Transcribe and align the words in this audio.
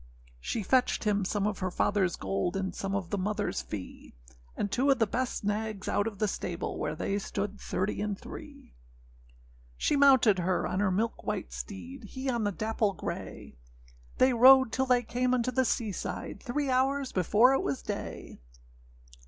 â 0.01 0.03
She 0.39 0.63
fetched 0.63 1.03
him 1.03 1.23
some 1.23 1.45
of 1.45 1.59
her 1.59 1.69
fatherâs 1.69 2.17
gold, 2.17 2.55
And 2.57 2.73
some 2.73 2.95
of 2.95 3.11
the 3.11 3.19
motherâs 3.19 3.63
fee; 3.63 4.15
And 4.57 4.71
two 4.71 4.89
of 4.89 4.97
the 4.97 5.05
best 5.05 5.43
nags 5.43 5.87
out 5.87 6.07
of 6.07 6.17
the 6.17 6.27
stable, 6.27 6.79
Where 6.79 6.95
they 6.95 7.19
stood 7.19 7.59
thirty 7.61 8.01
and 8.01 8.19
three. 8.19 8.73
She 9.77 9.95
mounted 9.95 10.39
her 10.39 10.65
on 10.65 10.79
her 10.79 10.89
milk 10.89 11.23
white 11.23 11.53
steed, 11.53 12.05
He 12.05 12.31
on 12.31 12.45
the 12.45 12.51
dapple 12.51 12.93
grey; 12.93 13.59
They 14.17 14.33
rode 14.33 14.71
till 14.71 14.87
they 14.87 15.03
came 15.03 15.35
unto 15.35 15.51
the 15.51 15.65
sea 15.65 15.91
side, 15.91 16.41
Three 16.41 16.71
hours 16.71 17.11
before 17.11 17.53
it 17.53 17.61
was 17.61 17.83
day. 17.83 18.39